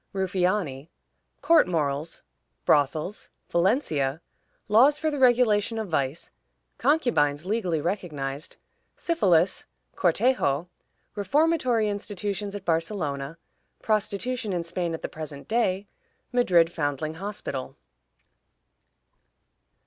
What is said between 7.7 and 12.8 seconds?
recognized. Syphilis. Cortejo. Reformatory Institutions at